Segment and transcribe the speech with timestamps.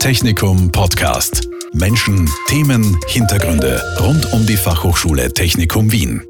[0.00, 1.46] Technikum Podcast.
[1.74, 6.22] Menschen, Themen, Hintergründe rund um die Fachhochschule Technikum Wien.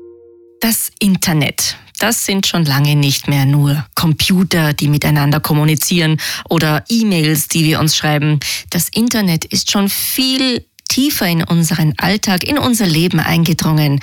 [0.60, 1.76] Das Internet.
[2.00, 7.78] Das sind schon lange nicht mehr nur Computer, die miteinander kommunizieren oder E-Mails, die wir
[7.78, 8.40] uns schreiben.
[8.70, 14.00] Das Internet ist schon viel tiefer in unseren Alltag, in unser Leben eingedrungen.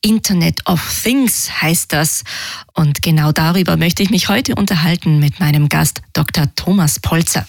[0.00, 2.24] Internet of Things heißt das.
[2.74, 6.52] Und genau darüber möchte ich mich heute unterhalten mit meinem Gast Dr.
[6.56, 7.46] Thomas Polzer.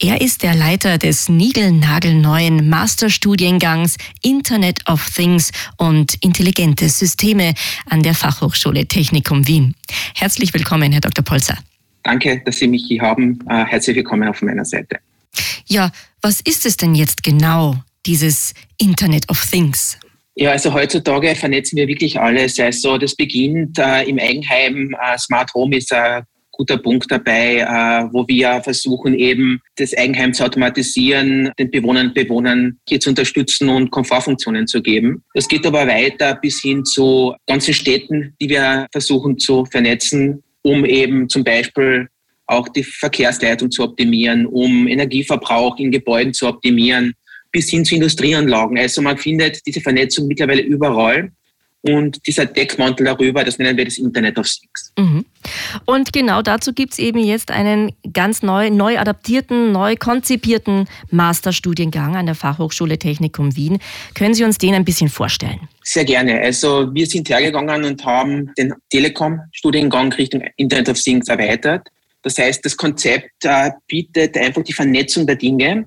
[0.00, 7.54] Er ist der Leiter des niegelnagelneuen Masterstudiengangs Internet of Things und intelligente Systeme
[7.88, 9.76] an der Fachhochschule Technikum Wien.
[10.14, 11.24] Herzlich willkommen, Herr Dr.
[11.24, 11.58] Polzer.
[12.02, 13.38] Danke, dass Sie mich hier haben.
[13.48, 14.98] Äh, herzlich willkommen auf meiner Seite.
[15.66, 19.96] Ja, was ist es denn jetzt genau, dieses Internet of Things?
[20.34, 22.58] Ja, also heutzutage vernetzen wir wirklich alles.
[22.58, 24.94] Also das beginnt äh, im Eigenheim.
[25.00, 26.24] Äh, Smart Home ist ein
[26.56, 32.78] guter Punkt dabei, äh, wo wir versuchen eben das Eigenheim zu automatisieren, den Bewohnern Bewohnern
[32.88, 35.22] hier zu unterstützen und Komfortfunktionen zu geben.
[35.34, 40.84] Das geht aber weiter bis hin zu ganzen Städten, die wir versuchen zu vernetzen, um
[40.84, 42.08] eben zum Beispiel
[42.46, 47.14] auch die Verkehrsleitung zu optimieren, um Energieverbrauch in Gebäuden zu optimieren,
[47.50, 48.78] bis hin zu Industrieanlagen.
[48.78, 51.30] Also man findet diese Vernetzung mittlerweile überall.
[51.86, 54.92] Und dieser Deckmantel darüber, das nennen wir das Internet of Things.
[54.98, 55.26] Mhm.
[55.84, 62.16] Und genau dazu gibt es eben jetzt einen ganz neu, neu adaptierten, neu konzipierten Masterstudiengang
[62.16, 63.80] an der Fachhochschule Technikum Wien.
[64.14, 65.60] Können Sie uns den ein bisschen vorstellen?
[65.82, 66.40] Sehr gerne.
[66.40, 71.86] Also wir sind hergegangen und haben den Telekom-Studiengang Richtung Internet of Things erweitert.
[72.22, 75.84] Das heißt, das Konzept äh, bietet einfach die Vernetzung der Dinge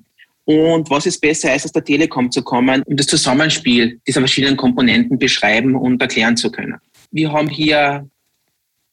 [0.48, 4.56] und was ist besser, als aus der Telekom zu kommen, um das Zusammenspiel dieser verschiedenen
[4.56, 6.78] Komponenten beschreiben und erklären zu können.
[7.10, 8.08] Wir haben hier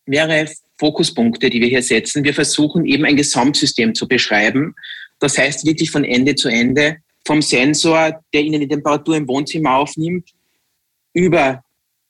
[0.05, 2.25] mehrere Fokuspunkte, die wir hier setzen.
[2.25, 4.75] Wir versuchen eben ein Gesamtsystem zu beschreiben.
[5.19, 9.77] Das heißt wirklich von Ende zu Ende, vom Sensor, der Ihnen die Temperatur im Wohnzimmer
[9.77, 10.31] aufnimmt,
[11.13, 11.63] über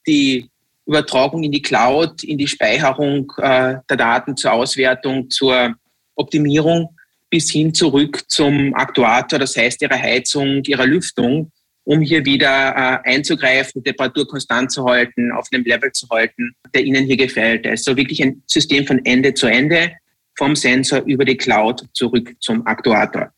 [0.08, 0.50] die
[0.88, 5.76] Übertragung in die Cloud, in die Speicherung äh, der Daten zur Auswertung, zur
[6.16, 6.95] Optimierung
[7.36, 11.52] bis hin zurück zum Aktuator, das heißt ihrer Heizung, ihrer Lüftung,
[11.84, 16.86] um hier wieder äh, einzugreifen, Temperatur konstant zu halten, auf einem Level zu halten, der
[16.86, 17.68] Ihnen hier gefällt.
[17.68, 19.92] Also wirklich ein System von Ende zu Ende,
[20.38, 23.34] vom Sensor über die Cloud zurück zum Aktuator.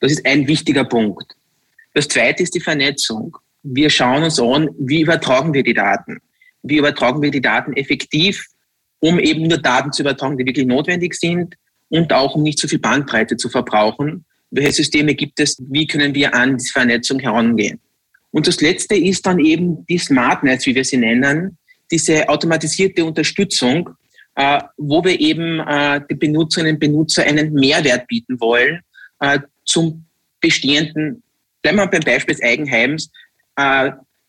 [0.00, 1.34] Das ist ein wichtiger Punkt.
[1.92, 3.36] Das zweite ist die Vernetzung.
[3.64, 6.22] Wir schauen uns an, wie übertragen wir die Daten?
[6.62, 8.46] Wie übertragen wir die Daten effektiv,
[9.00, 11.54] um eben nur Daten zu übertragen, die wirklich notwendig sind,
[11.88, 14.24] und auch um nicht zu viel Bandbreite zu verbrauchen.
[14.50, 15.56] Welche Systeme gibt es?
[15.68, 17.80] Wie können wir an diese Vernetzung herangehen?
[18.30, 21.58] Und das Letzte ist dann eben die Smartnets, wie wir sie nennen,
[21.90, 23.90] diese automatisierte Unterstützung,
[24.34, 28.80] äh, wo wir eben äh, den Benutzerinnen und Benutzer einen Mehrwert bieten wollen
[29.20, 30.04] äh, zum
[30.40, 31.22] bestehenden,
[31.62, 33.10] bleiben wir beim Beispiel des Eigenheims,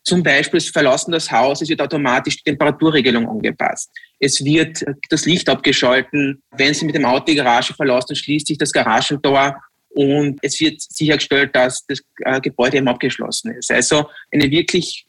[0.09, 3.91] zum Beispiel es verlassen das Haus, es wird automatisch die Temperaturregelung angepasst.
[4.19, 6.41] Es wird das Licht abgeschalten.
[6.51, 10.81] Wenn Sie mit dem Auto die Garage verlassen, schließt sich das Garagentor und es wird
[10.81, 13.71] sichergestellt, dass das äh, Gebäude eben abgeschlossen ist.
[13.71, 15.05] Also eine wirklich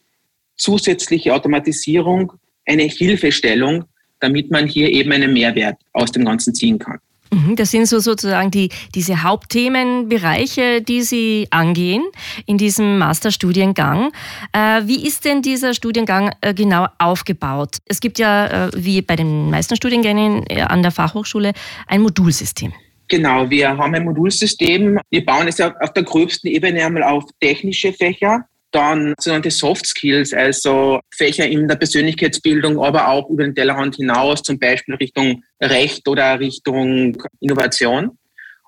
[0.56, 2.32] zusätzliche Automatisierung,
[2.66, 3.84] eine Hilfestellung,
[4.20, 6.98] damit man hier eben einen Mehrwert aus dem Ganzen ziehen kann.
[7.32, 12.02] Mhm, das sind so sozusagen die, diese Hauptthemenbereiche, die Sie angehen
[12.46, 14.12] in diesem Masterstudiengang.
[14.52, 17.78] Äh, wie ist denn dieser Studiengang äh, genau aufgebaut?
[17.86, 21.52] Es gibt ja, äh, wie bei den meisten Studiengängen an der Fachhochschule,
[21.86, 22.72] ein Modulsystem.
[23.08, 24.98] Genau, wir haben ein Modulsystem.
[25.10, 30.32] Wir bauen es auf der gröbsten Ebene einmal auf technische Fächer dann sogenannte Soft Skills,
[30.32, 36.06] also Fächer in der Persönlichkeitsbildung, aber auch über den Tellerrand hinaus, zum Beispiel Richtung Recht
[36.08, 38.18] oder Richtung Innovation.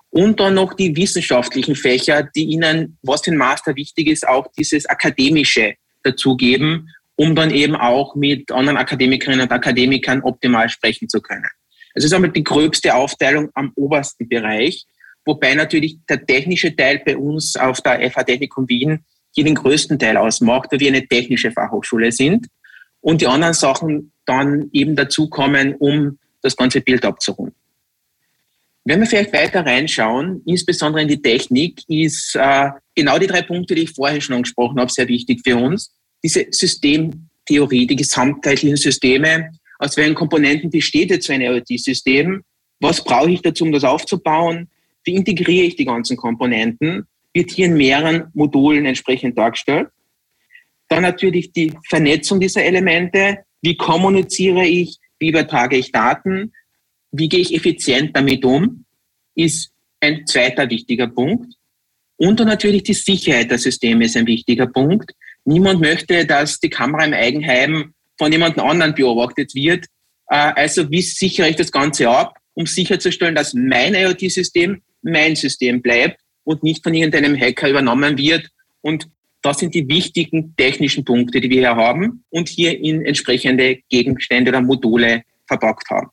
[0.09, 4.85] Und dann noch die wissenschaftlichen Fächer, die Ihnen, was ein Master wichtig ist, auch dieses
[4.85, 11.47] Akademische dazugeben, um dann eben auch mit anderen Akademikerinnen und Akademikern optimal sprechen zu können.
[11.95, 14.85] Also es ist einmal die gröbste Aufteilung am obersten Bereich,
[15.25, 19.03] wobei natürlich der technische Teil bei uns auf der FH Technikum Wien
[19.33, 22.47] hier den größten Teil ausmacht, weil wir eine technische Fachhochschule sind
[23.01, 27.55] und die anderen Sachen dann eben dazukommen, um das ganze Bild abzurunden.
[28.85, 33.75] Wenn wir vielleicht weiter reinschauen, insbesondere in die Technik, ist äh, genau die drei Punkte,
[33.75, 35.95] die ich vorher schon angesprochen habe, sehr wichtig für uns.
[36.21, 42.43] Diese Systemtheorie, die gesamtheitlichen Systeme, aus welchen Komponenten besteht jetzt so ein IoT-System?
[42.79, 44.69] Was brauche ich dazu, um das aufzubauen?
[45.05, 47.05] Wie integriere ich die ganzen Komponenten?
[47.33, 49.89] Wird hier in mehreren Modulen entsprechend dargestellt.
[50.87, 53.39] Dann natürlich die Vernetzung dieser Elemente.
[53.61, 54.97] Wie kommuniziere ich?
[55.19, 56.53] Wie übertrage ich Daten?
[57.11, 58.85] Wie gehe ich effizient damit um?
[59.35, 61.53] Ist ein zweiter wichtiger Punkt.
[62.17, 65.11] Und dann natürlich die Sicherheit der Systeme ist ein wichtiger Punkt.
[65.45, 69.85] Niemand möchte, dass die Kamera im Eigenheim von jemand anderen beobachtet wird.
[70.27, 75.81] Äh, also wie sichere ich das Ganze ab, um sicherzustellen, dass mein IoT-System mein System
[75.81, 78.49] bleibt und nicht von irgendeinem Hacker übernommen wird.
[78.81, 79.07] Und
[79.41, 84.49] das sind die wichtigen technischen Punkte, die wir hier haben und hier in entsprechende Gegenstände
[84.49, 86.09] oder Module verpackt haben.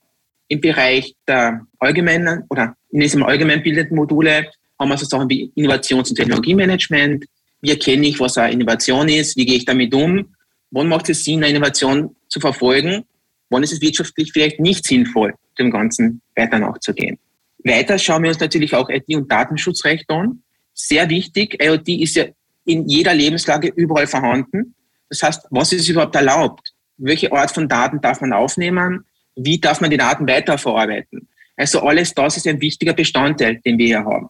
[0.49, 5.53] Im Bereich der allgemeinen oder in diesem allgemein bildenden Module haben wir so Sachen wie
[5.55, 7.25] Innovations- und Technologiemanagement.
[7.61, 9.37] Wie erkenne ich, was eine Innovation ist?
[9.37, 10.35] Wie gehe ich damit um?
[10.73, 13.05] Wann macht es Sinn, eine Innovation zu verfolgen?
[13.49, 17.19] Wann ist es wirtschaftlich vielleicht nicht sinnvoll, dem Ganzen weiter nachzugehen?
[17.65, 20.43] Weiter schauen wir uns natürlich auch IT- und Datenschutzrecht an.
[20.75, 21.63] Sehr wichtig.
[21.63, 22.25] IoT ist ja
[22.65, 24.75] in jeder Lebenslage überall vorhanden.
[25.09, 26.73] Das heißt, was ist überhaupt erlaubt?
[26.97, 29.05] Welche Art von Daten darf man aufnehmen?
[29.37, 31.29] Wie darf man die Daten weiterverarbeiten?
[31.57, 34.29] Also alles das ist ein wichtiger Bestandteil, den wir hier haben.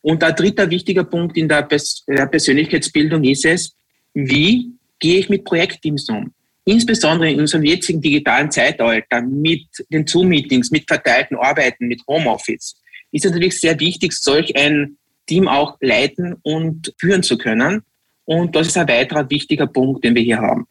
[0.00, 3.74] Und ein dritter wichtiger Punkt in der, Pers der Persönlichkeitsbildung ist es,
[4.14, 6.32] wie gehe ich mit Projektteams um?
[6.68, 12.78] Insbesondere in unserem jetzigen digitalen Zeitalter mit den Zoom-Meetings, mit verteilten Arbeiten, mit Homeoffice,
[13.10, 17.84] ist es natürlich sehr wichtig, solch ein Team auch leiten und führen zu können.
[18.26, 20.66] Und das ist ein weiterer wichtiger Punkt, den wir hier haben.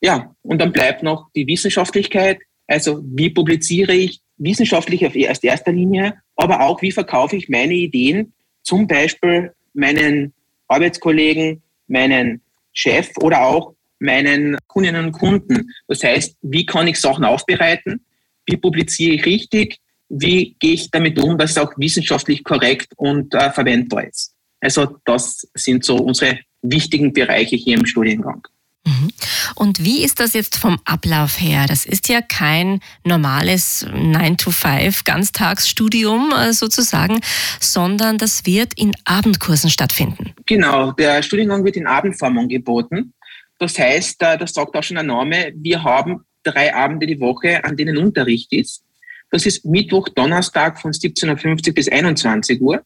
[0.00, 2.38] Ja, und dann bleibt noch die Wissenschaftlichkeit.
[2.66, 8.32] Also wie publiziere ich wissenschaftlich auf erster Linie, aber auch wie verkaufe ich meine Ideen
[8.62, 10.32] zum Beispiel meinen
[10.68, 12.40] Arbeitskollegen, meinen
[12.72, 15.70] Chef oder auch meinen Kundinnen und Kunden.
[15.88, 18.04] Das heißt, wie kann ich Sachen aufbereiten?
[18.46, 19.78] Wie publiziere ich richtig?
[20.08, 24.34] Wie gehe ich damit um, dass es auch wissenschaftlich korrekt und äh, verwendbar ist?
[24.60, 28.46] Also das sind so unsere wichtigen Bereiche hier im Studiengang.
[28.86, 29.08] Mhm.
[29.56, 31.66] Und wie ist das jetzt vom Ablauf her?
[31.66, 37.20] Das ist ja kein normales 9-to-5 Ganztagsstudium äh, sozusagen,
[37.60, 40.34] sondern das wird in Abendkursen stattfinden.
[40.46, 43.12] Genau, der Studiengang wird in Abendform angeboten.
[43.58, 47.64] Das heißt, äh, das sagt auch schon der Name, wir haben drei Abende die Woche,
[47.64, 48.82] an denen Unterricht ist.
[49.30, 52.82] Das ist Mittwoch, Donnerstag von 17.50 Uhr bis 21 Uhr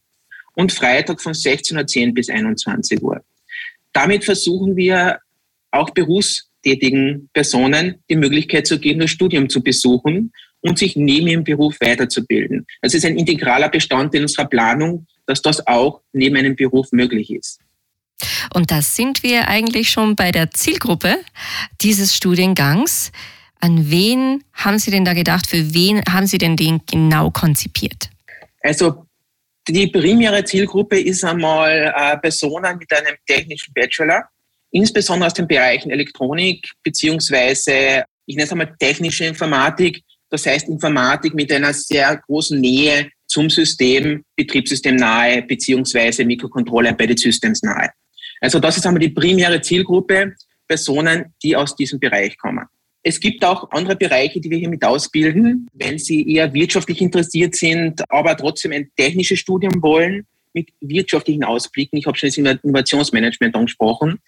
[0.55, 3.23] und Freitag von 16.10 Uhr bis 21 Uhr.
[3.93, 5.19] Damit versuchen wir
[5.71, 11.45] auch berufstätigen Personen die Möglichkeit zu geben, das Studium zu besuchen und sich neben ihrem
[11.45, 12.67] Beruf weiterzubilden.
[12.83, 17.61] Das ist ein integraler Bestandteil unserer Planung, dass das auch neben einem Beruf möglich ist.
[18.55, 21.19] Und da sind wir eigentlich schon bei der Zielgruppe
[21.81, 23.13] dieses Studiengangs.
[23.61, 25.47] An wen haben Sie denn da gedacht?
[25.47, 28.11] Für wen haben Sie denn den genau konzipiert?
[28.63, 29.07] Also
[29.69, 34.25] die primäre Zielgruppe ist einmal äh, Personen mit einem technischen Bachelor,
[34.71, 41.35] insbesondere aus den Bereichen Elektronik beziehungsweise ich nenne es einmal technische Informatik, das heißt Informatik
[41.35, 47.91] mit einer sehr großen Nähe zum System, Betriebssystem nahe beziehungsweise Mikrocontroller Embedded Systems nahe.
[48.41, 50.35] Also das ist einmal die primäre Zielgruppe,
[50.67, 52.65] Personen, die aus diesem Bereich kommen.
[53.03, 57.55] Es gibt auch andere Bereiche, die wir hier mit ausbilden, wenn sie eher wirtschaftlich interessiert
[57.55, 61.99] sind, aber trotzdem ein technisches Studium wollen mit wirtschaftlichen Ausblicken.
[61.99, 64.19] Ich habe schon das Innovationsmanagement angesprochen.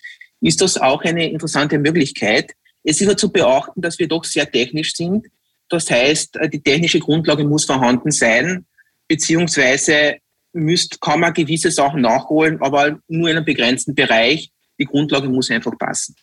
[0.40, 2.52] Ist das auch eine interessante Möglichkeit?
[2.82, 5.26] Es ist ja zu beachten, dass wir doch sehr technisch sind.
[5.68, 8.66] Das heißt, die technische Grundlage muss vorhanden sein,
[9.06, 10.16] beziehungsweise
[10.52, 14.50] müsst, kann man gewisse Sachen nachholen, aber nur in einem begrenzten Bereich.
[14.78, 16.14] Die Grundlage muss einfach passen.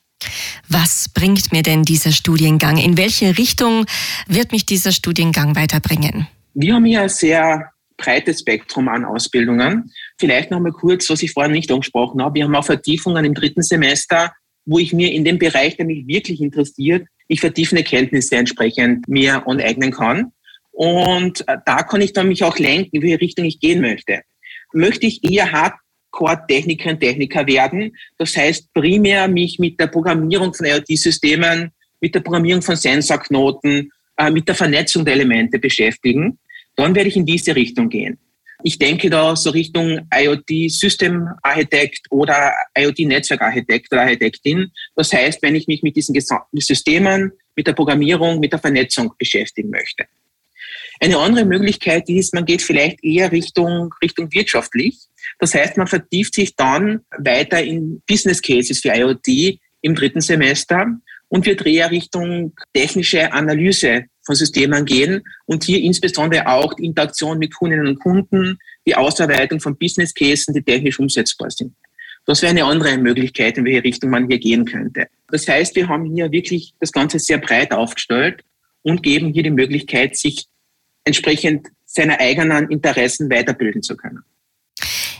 [0.67, 2.77] Was bringt mir denn dieser Studiengang?
[2.77, 3.85] In welche Richtung
[4.27, 6.27] wird mich dieser Studiengang weiterbringen?
[6.53, 9.91] Wir haben hier ein sehr breites Spektrum an Ausbildungen.
[10.17, 12.35] Vielleicht noch mal kurz, was ich vorhin nicht angesprochen habe.
[12.35, 14.33] Wir haben auch Vertiefungen im dritten Semester,
[14.65, 19.47] wo ich mir in dem Bereich, der mich wirklich interessiert, ich vertiefende Kenntnisse entsprechend mir
[19.47, 20.31] aneignen kann.
[20.79, 24.21] Und äh, da kann ich dann mich auch lenken, in welche Richtung ich gehen möchte.
[24.71, 30.65] Möchte ich eher Hardcore-Techniker und Techniker werden, das heißt primär mich mit der Programmierung von
[30.65, 36.39] IoT-Systemen, mit der Programmierung von Sensorknoten, äh, mit der Vernetzung der Elemente beschäftigen,
[36.77, 38.17] dann werde ich in diese Richtung gehen.
[38.63, 44.71] Ich denke da so Richtung IoT System Architekt oder IoT Netzwerk Architekt oder Architektin.
[44.95, 46.15] Das heißt, wenn ich mich mit diesen
[46.53, 50.05] Systemen, mit der Programmierung, mit der Vernetzung beschäftigen möchte.
[50.99, 54.97] Eine andere Möglichkeit ist, man geht vielleicht eher Richtung, Richtung wirtschaftlich.
[55.39, 60.87] Das heißt, man vertieft sich dann weiter in Business Cases für IoT im dritten Semester
[61.29, 67.39] und wird eher Richtung technische Analyse von Systemen gehen und hier insbesondere auch die Interaktion
[67.39, 71.73] mit Kundinnen und Kunden, die Ausarbeitung von Business Cases, die technisch umsetzbar sind.
[72.25, 75.07] Das wäre eine andere Möglichkeit, in welche Richtung man hier gehen könnte.
[75.29, 78.43] Das heißt, wir haben hier wirklich das Ganze sehr breit aufgestellt
[78.81, 80.45] und geben hier die Möglichkeit, sich
[81.03, 84.23] entsprechend seiner eigenen Interessen weiterbilden zu können.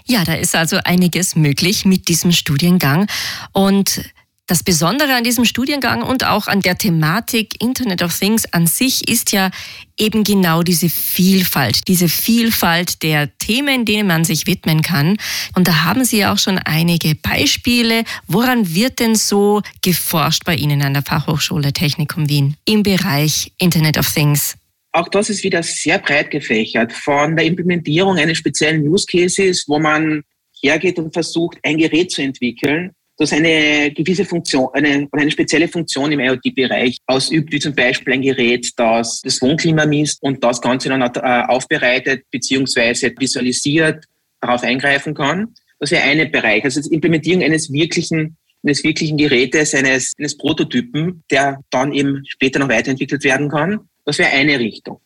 [0.05, 3.07] Ja, da ist also einiges möglich mit diesem Studiengang.
[3.53, 4.01] Und
[4.49, 9.07] das Besondere an diesem Studiengang und auch an der Thematik Internet of Things an sich
[9.07, 9.51] ist ja
[9.95, 15.17] eben genau diese Vielfalt, diese Vielfalt der Themen, denen man sich widmen kann.
[15.53, 18.03] Und da haben Sie ja auch schon einige Beispiele.
[18.25, 23.99] Woran wird denn so geforscht bei Ihnen an der Fachhochschule Technikum Wien im Bereich Internet
[23.99, 24.58] of Things?
[24.91, 26.91] Auch das ist wieder sehr breit gefächert.
[26.93, 30.23] Von der Implementierung eines speziellen Use Cases, wo man
[30.61, 36.11] hergeht und versucht, ein Gerät zu entwickeln, das eine gewisse Funktion, eine, eine spezielle Funktion
[36.11, 40.89] im IoT-Bereich ausübt, wie zum Beispiel ein Gerät, das das Wohnklima misst und das Ganze
[40.89, 44.05] dann äh, aufbereitet beziehungsweise visualisiert,
[44.39, 45.53] darauf eingreifen kann.
[45.79, 51.23] Das wäre ein Bereich, also die Implementierung eines wirklichen eines wirklichen Gerätes, eines, eines Prototypen,
[51.31, 53.79] der dann eben später noch weiterentwickelt werden kann.
[54.09, 54.99] Das wäre eine Richtung.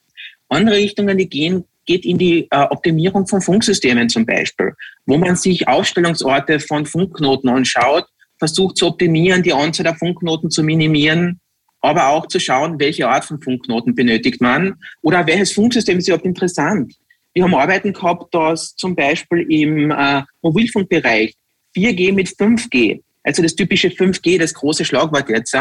[0.48, 4.72] Andere Richtungen, die gehen geht in die äh, Optimierung von Funksystemen zum Beispiel,
[5.05, 8.05] wo man sich Aufstellungsorte von Funkknoten anschaut,
[8.39, 11.41] versucht zu optimieren, die Anzahl der Funkknoten zu minimieren,
[11.81, 16.25] aber auch zu schauen, welche Art von Funkknoten benötigt man oder welches Funksystem ist überhaupt
[16.25, 16.95] interessant.
[17.33, 21.33] Wir haben Arbeiten gehabt, dass zum Beispiel im äh, Mobilfunkbereich
[21.75, 25.53] 4G mit 5G, also das typische 5G, das große Schlagwort jetzt,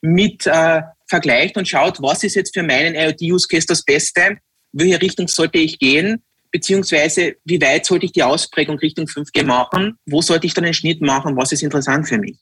[0.00, 4.38] mit äh, vergleicht und schaut, was ist jetzt für meinen IoT-Use-Case das Beste
[4.74, 9.96] welche Richtung sollte ich gehen, beziehungsweise wie weit sollte ich die Ausprägung Richtung 5G machen,
[10.06, 12.36] wo sollte ich dann einen Schnitt machen, was ist interessant für mich.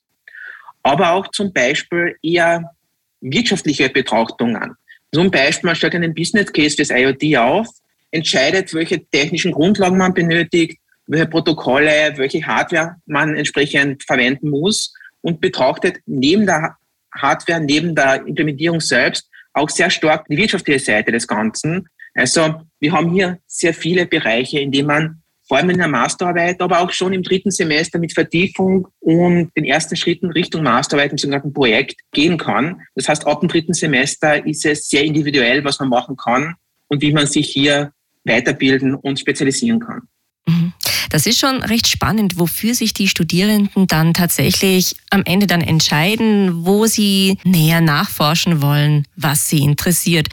[0.83, 2.75] Aber auch zum Beispiel eher
[3.21, 4.75] wirtschaftliche Betrachtungen.
[5.14, 7.69] Zum Beispiel, man stellt einen Business Case fürs IoT auf,
[8.11, 15.40] entscheidet, welche technischen Grundlagen man benötigt, welche Protokolle, welche Hardware man entsprechend verwenden muss und
[15.40, 16.76] betrachtet neben der
[17.14, 22.92] Hardware, neben der Implementierung selbst auch sehr stark die wirtschaftliche Seite des Ganzen also wir
[22.92, 26.92] haben hier sehr viele Bereiche, in denen man vor allem in der Masterarbeit, aber auch
[26.92, 31.97] schon im dritten Semester mit Vertiefung und den ersten Schritten Richtung Masterarbeit im sogenannten Projekt
[32.12, 32.83] gehen kann.
[32.95, 36.54] Das heißt, ab dem dritten Semester ist es sehr individuell, was man machen kann
[36.88, 37.92] und wie man sich hier
[38.25, 40.02] weiterbilden und spezialisieren kann.
[40.47, 40.73] Mhm.
[41.12, 46.64] Das ist schon recht spannend, wofür sich die Studierenden dann tatsächlich am Ende dann entscheiden,
[46.64, 50.28] wo sie näher nachforschen wollen, was sie interessiert.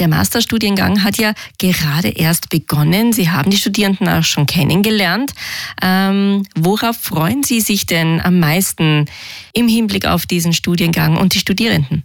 [0.00, 3.12] Der Masterstudiengang hat ja gerade erst begonnen.
[3.12, 5.30] Sie haben die Studierenden auch schon kennengelernt.
[5.80, 9.04] Ähm, worauf freuen Sie sich denn am meisten
[9.52, 12.02] im Hinblick auf diesen Studiengang und die Studierenden?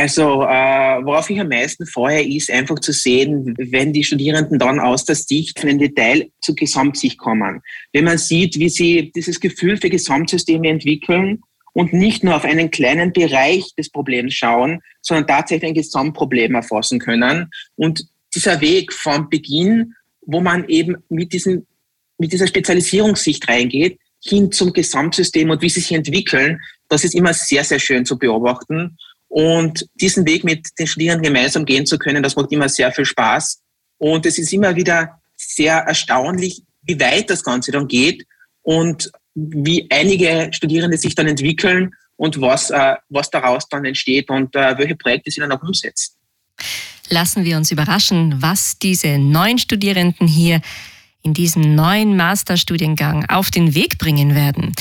[0.00, 4.78] Also, äh, worauf ich am meisten freue, ist einfach zu sehen, wenn die Studierenden dann
[4.78, 7.62] aus der Sicht von einem Detail zur Gesamtsicht kommen.
[7.92, 11.40] Wenn man sieht, wie sie dieses Gefühl für Gesamtsysteme entwickeln
[11.72, 17.00] und nicht nur auf einen kleinen Bereich des Problems schauen, sondern tatsächlich ein Gesamtproblem erfassen
[17.00, 17.50] können.
[17.74, 21.66] Und dieser Weg vom Beginn, wo man eben mit, diesen,
[22.18, 27.34] mit dieser Spezialisierungssicht reingeht, hin zum Gesamtsystem und wie sie sich entwickeln, das ist immer
[27.34, 28.96] sehr, sehr schön zu beobachten.
[29.28, 33.04] Und diesen Weg mit den Studierenden gemeinsam gehen zu können, das macht immer sehr viel
[33.04, 33.60] Spaß.
[33.98, 38.26] Und es ist immer wieder sehr erstaunlich, wie weit das Ganze dann geht
[38.62, 44.54] und wie einige Studierende sich dann entwickeln und was, äh, was daraus dann entsteht und
[44.56, 46.14] äh, welche Projekte sie dann auch umsetzen.
[47.08, 50.60] Lassen wir uns überraschen, was diese neuen Studierenden hier
[51.22, 54.72] in diesem neuen Masterstudiengang auf den Weg bringen werden.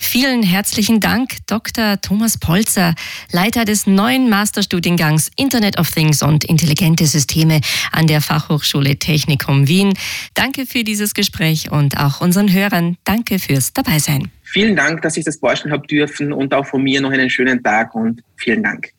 [0.00, 2.00] Vielen herzlichen Dank, Dr.
[2.00, 2.94] Thomas Polzer,
[3.32, 7.60] Leiter des neuen Masterstudiengangs Internet of Things und intelligente Systeme
[7.92, 9.94] an der Fachhochschule Technikum Wien.
[10.34, 14.30] Danke für dieses Gespräch und auch unseren Hörern danke fürs Dabeisein.
[14.42, 17.62] Vielen Dank, dass ich das vorstellen habe dürfen und auch von mir noch einen schönen
[17.62, 18.90] Tag und vielen Dank.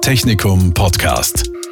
[0.00, 1.50] Technikum Podcast.